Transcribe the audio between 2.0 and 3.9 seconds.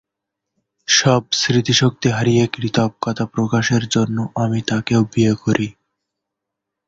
হারিয়ে কৃতজ্ঞতা প্রকাশের